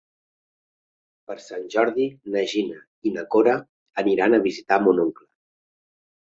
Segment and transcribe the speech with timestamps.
[1.27, 3.53] Per Sant Jordi na Gina i na Cora
[4.05, 5.29] aniran a visitar mon oncle.